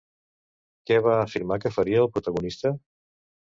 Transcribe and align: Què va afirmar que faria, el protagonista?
Què 0.91 0.97
va 1.09 1.13
afirmar 1.27 1.59
que 1.65 1.73
faria, 1.77 2.01
el 2.07 2.11
protagonista? 2.17 2.75